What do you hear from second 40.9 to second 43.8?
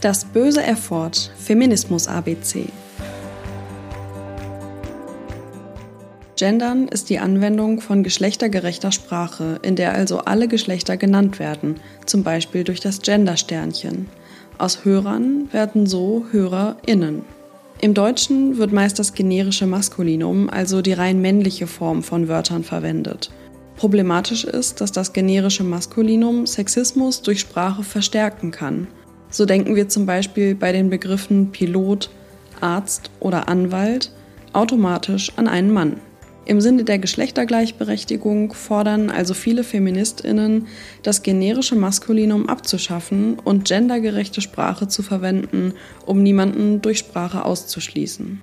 das generische Maskulinum abzuschaffen und